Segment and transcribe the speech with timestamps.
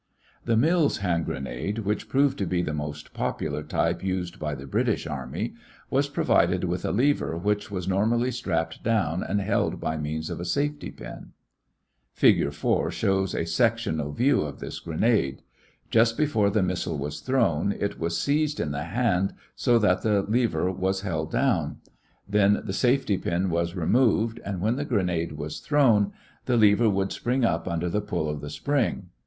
[0.45, 4.65] The Mills hand grenade, which proved to be the most popular type used by the
[4.65, 5.53] British Army,
[5.91, 10.39] was provided with a lever which was normally strapped down and held by means of
[10.39, 11.33] a safety pin.
[12.15, 12.51] Fig.
[12.51, 15.43] 4 shows a sectional view of this grenade.
[15.91, 20.23] Just before the missile was thrown, it was seized in the hand so that the
[20.23, 21.77] lever was held down.
[22.27, 26.11] Then the safety pin was removed and when the grenade was thrown,
[26.45, 29.09] the lever would spring up under pull of the spring A.